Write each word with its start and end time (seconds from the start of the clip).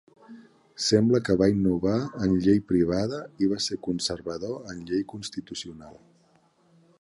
Sembla 0.85 1.19
que 1.27 1.35
va 1.41 1.49
innovar 1.51 1.97
en 2.27 2.33
llei 2.45 2.61
privada 2.71 3.19
i 3.45 3.51
va 3.53 3.59
ser 3.67 3.79
conservador 3.89 4.73
en 4.75 4.81
llei 4.89 5.05
constitucional. 5.13 5.95